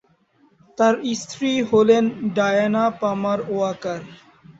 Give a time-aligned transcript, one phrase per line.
[0.77, 2.03] তার স্ত্রী হলেন
[2.35, 4.01] ডায়ানা পামার ওয়াকার।